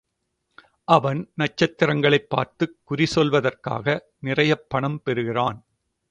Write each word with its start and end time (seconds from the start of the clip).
அவன் 0.83 1.31
நட்சத்திரங்களைப் 1.37 2.29
பார்த்துக் 2.29 2.77
குறி 2.83 3.07
சொல்வதற்காக 3.15 3.99
நிறையப் 4.19 4.69
பணம் 4.69 5.01
பெறுகிறான். 5.03 5.65